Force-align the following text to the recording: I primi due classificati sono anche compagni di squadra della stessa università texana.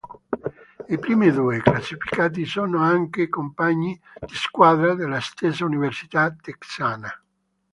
I 0.89 0.97
primi 0.97 1.29
due 1.29 1.61
classificati 1.61 2.43
sono 2.43 2.79
anche 2.81 3.29
compagni 3.29 4.01
di 4.21 4.33
squadra 4.33 4.95
della 4.95 5.19
stessa 5.19 5.63
università 5.63 6.33
texana. 6.41 7.23